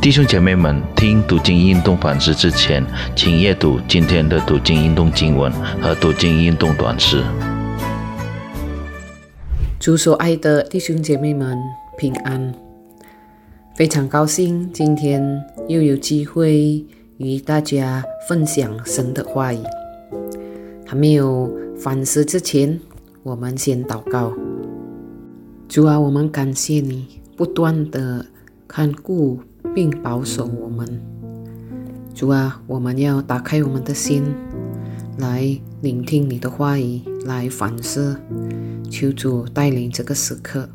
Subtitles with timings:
[0.00, 2.84] 弟兄姐妹们，听读经运动反思之前，
[3.16, 7.24] 请阅读今天的读经运动经文和读经运动短诗。
[9.80, 11.58] 主所爱的弟兄姐妹们
[11.98, 12.54] 平安，
[13.74, 16.84] 非常高兴今天又有机会
[17.16, 19.58] 与大家分享神的话语。
[20.86, 22.78] 还没有反思之前，
[23.24, 24.32] 我们先祷告。
[25.68, 28.24] 主啊，我们感谢你不断的
[28.68, 29.40] 看顾。
[29.76, 30.88] 并保守我们，
[32.14, 34.24] 主啊，我们要打开我们的心，
[35.18, 38.18] 来聆听你的话语，来反思。
[38.88, 40.66] 求主带领这个时刻，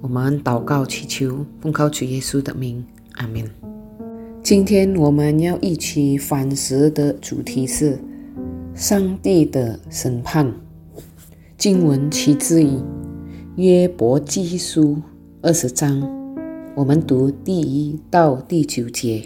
[0.00, 2.84] 我们祷告祈求，奉靠主耶稣的名，
[3.14, 3.42] 阿门。
[4.40, 7.98] 今天我们要一起反思的主题是
[8.72, 10.54] 上帝的审判。
[11.58, 12.78] 经文起自于
[13.56, 15.02] 约伯记书
[15.42, 16.21] 二十章。
[16.74, 19.24] 我们读第一到第九节。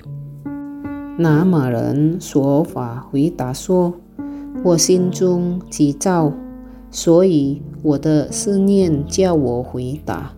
[1.16, 3.94] 拿马人说法回答说
[4.64, 6.32] ：“我心中急躁，
[6.90, 10.32] 所以我的思念叫我回答。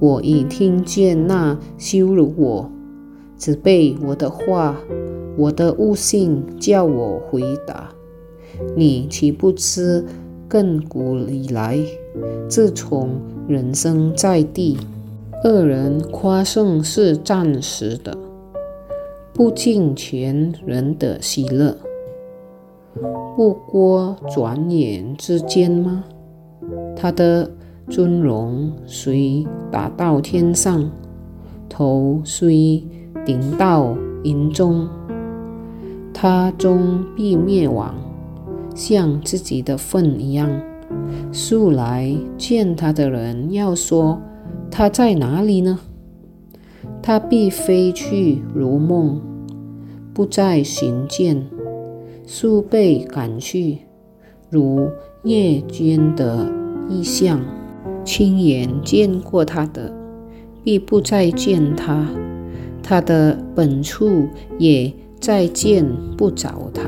[0.00, 2.68] 我已听见那羞辱我、
[3.38, 4.76] 只背我的话，
[5.36, 7.88] 我的悟性叫我回答。
[8.74, 10.04] 你岂不知
[10.50, 11.78] 亘古以来，
[12.48, 13.10] 自从
[13.46, 14.76] 人生在地？”
[15.44, 18.16] 恶人夸胜是暂时的，
[19.32, 21.76] 不尽全人的喜乐，
[23.36, 26.04] 不过转眼之间吗？
[26.96, 27.48] 他的
[27.88, 30.90] 尊荣虽达到天上，
[31.68, 32.82] 头虽
[33.24, 34.88] 顶到云中，
[36.14, 37.94] 他终必灭亡，
[38.74, 40.50] 像自己的粪一样。
[41.30, 44.18] 素来见他的人要说。
[44.70, 45.78] 他在哪里呢？
[47.02, 49.20] 他必飞去如梦，
[50.12, 51.46] 不再寻见，
[52.26, 53.78] 速被赶去，
[54.50, 54.90] 如
[55.22, 56.50] 夜间的
[56.88, 57.40] 异象。
[58.04, 59.92] 亲眼见过他的，
[60.62, 62.06] 必不再见他；
[62.82, 65.84] 他的本处也再见
[66.16, 66.84] 不着他。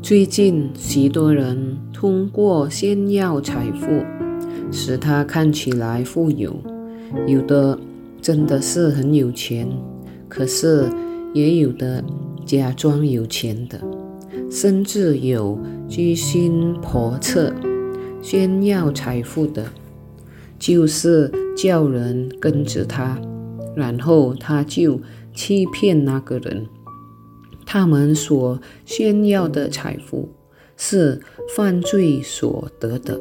[0.00, 4.23] 最近，许多人通过炫耀财富。
[4.70, 6.54] 使他看起来富有，
[7.26, 7.78] 有的
[8.20, 9.68] 真的是很有钱，
[10.28, 10.88] 可是
[11.32, 12.02] 也有的
[12.44, 13.80] 假装有钱的，
[14.50, 15.58] 甚至有
[15.88, 17.52] 居心叵测、
[18.20, 19.64] 炫耀财富的，
[20.58, 23.20] 就是叫人跟着他，
[23.76, 25.00] 然后他就
[25.34, 26.66] 欺骗那个人。
[27.66, 30.28] 他们所炫耀的财富
[30.76, 31.20] 是
[31.56, 33.18] 犯罪所得的，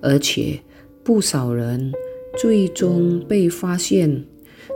[0.00, 0.60] 而且。
[1.04, 1.92] 不少人
[2.36, 4.24] 最终被发现，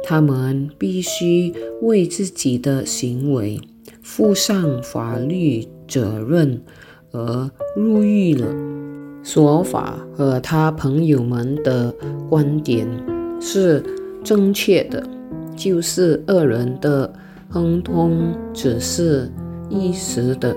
[0.04, 1.52] 他们必须
[1.82, 3.60] 为自己的行为
[4.00, 6.62] 负上法律责任
[7.10, 8.46] 而入狱了。
[9.24, 11.92] 说法和他朋友们的
[12.28, 12.86] 观点
[13.40, 13.82] 是
[14.22, 15.04] 正确的，
[15.56, 17.12] 就是恶人的
[17.48, 19.28] 亨通只是
[19.68, 20.56] 一时的。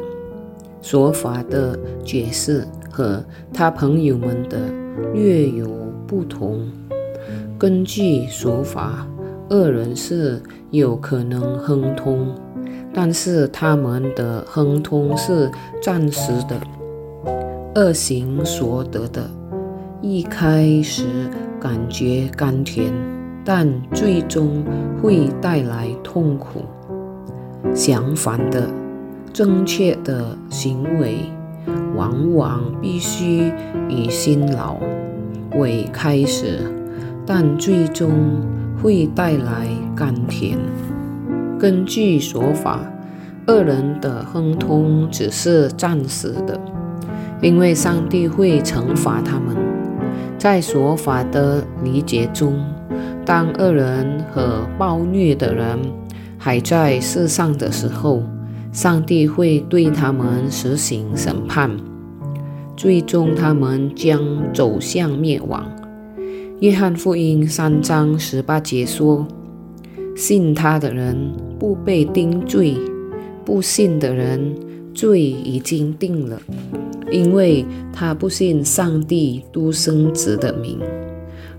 [0.83, 4.59] 说法的解释和他朋友们的。
[5.11, 5.67] 略有
[6.05, 6.69] 不同。
[7.57, 9.07] 根据说法，
[9.49, 10.39] 恶人是
[10.69, 12.27] 有可能亨通，
[12.93, 15.49] 但是他们的亨通是
[15.81, 16.55] 暂时的。
[17.73, 19.27] 恶行所得的，
[19.99, 21.05] 一开始
[21.59, 22.93] 感觉甘甜，
[23.43, 24.63] 但最终
[25.01, 26.61] 会带来痛苦。
[27.73, 28.69] 相反的，
[29.33, 31.17] 正确的行为。
[31.95, 33.51] 往往必须
[33.87, 34.77] 以辛劳
[35.55, 36.59] 为开始，
[37.23, 38.09] 但最终
[38.81, 40.57] 会带来甘甜。
[41.59, 42.79] 根据说法，
[43.47, 46.59] 恶人的亨通只是暂时的，
[47.41, 49.55] 因为上帝会惩罚他们。
[50.39, 52.59] 在说法的理解中，
[53.23, 55.79] 当恶人和暴虐的人
[56.39, 58.23] 还在世上的时候，
[58.73, 61.69] 上帝会对他们实行审判，
[62.75, 64.19] 最终他们将
[64.51, 65.63] 走向灭亡。
[66.59, 69.27] 约翰福音三章十八节说
[70.17, 71.15] ：“信他的人
[71.59, 72.75] 不被定罪，
[73.45, 74.55] 不信的人
[74.91, 76.41] 罪已经定了，
[77.11, 80.79] 因为他不信上帝独生子的名。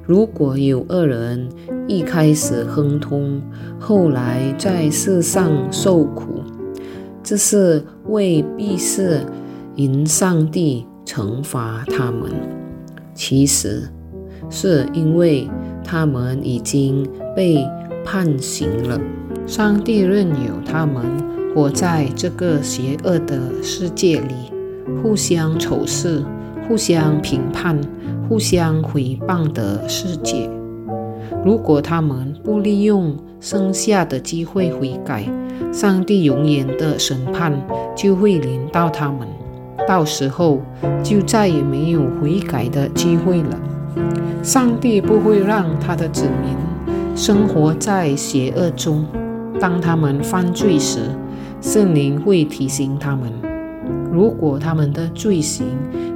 [0.02, 1.48] 如果有恶人
[1.86, 3.40] 一开始亨通，
[3.78, 6.40] 后来在世上受苦。”
[7.24, 9.22] 这是为必是
[9.76, 12.30] 因上帝惩罚他们，
[13.14, 13.88] 其实
[14.50, 15.48] 是因为
[15.82, 17.66] 他们已经被
[18.04, 19.00] 判刑了。
[19.46, 21.02] 上帝任由他们
[21.54, 24.52] 活在这个邪恶的世界里，
[25.02, 26.22] 互相仇视、
[26.68, 27.80] 互相评判、
[28.28, 30.50] 互相诽谤的世界。
[31.42, 35.26] 如果他们不利用剩下的机会悔改，
[35.72, 37.52] 上帝永远的审判
[37.96, 39.26] 就会临到他们，
[39.88, 40.60] 到时候
[41.02, 43.58] 就再也没有悔改的机会了。
[44.42, 49.04] 上帝不会让他的子民生活在邪恶中。
[49.60, 51.00] 当他们犯罪时，
[51.60, 53.32] 圣灵会提醒他们。
[54.12, 55.66] 如果他们的罪行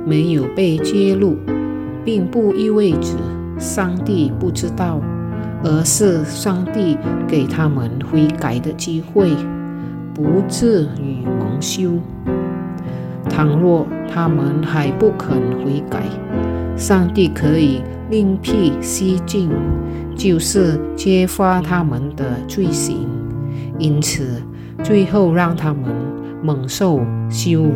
[0.04, 1.36] 没有被揭露，
[2.04, 3.16] 并不意味着
[3.58, 5.00] 上帝不知道，
[5.64, 6.96] 而是上帝
[7.26, 9.30] 给他们悔改的机会，
[10.14, 11.92] 不至于蒙羞。
[13.28, 16.02] 倘若他们还不肯悔改，
[16.76, 19.50] 上帝可以另辟蹊径，
[20.16, 23.08] 就是揭发他们的罪行，
[23.78, 24.42] 因此
[24.82, 25.84] 最后让他们
[26.42, 27.74] 蒙受羞辱。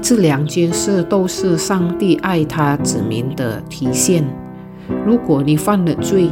[0.00, 4.24] 这两件事都是上帝爱他子民的体现。
[5.06, 6.28] 如果你犯了罪，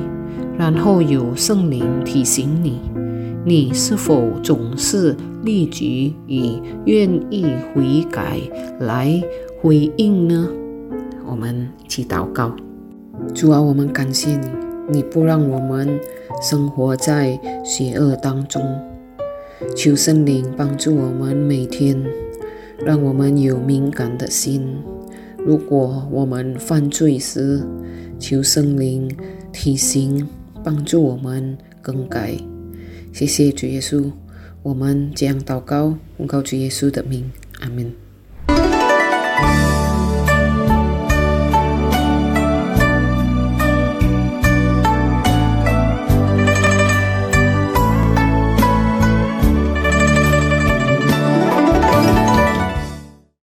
[0.58, 2.80] 然后有圣灵提醒你，
[3.44, 8.40] 你是否总是立即以愿意悔改
[8.80, 9.22] 来
[9.60, 10.48] 回应呢？
[11.28, 12.54] 我们一起祷告，
[13.34, 14.46] 主啊，我们感谢你，
[14.90, 15.98] 你不让我们
[16.40, 18.62] 生活在邪恶当中。
[19.74, 22.00] 求圣灵帮助我们每天，
[22.84, 24.76] 让我们有敏感的心。
[25.44, 27.62] 如果我们犯罪时，
[28.18, 29.10] 求圣灵
[29.52, 30.26] 提醒、
[30.64, 32.36] 帮助我们更改。
[33.12, 34.10] 谢谢主耶稣，
[34.62, 37.30] 我们将祷告奉告主耶稣的名，
[37.60, 38.05] 阿门。